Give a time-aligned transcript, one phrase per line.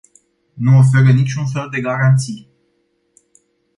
[0.53, 2.49] Nu oferă niciun fel de garanții.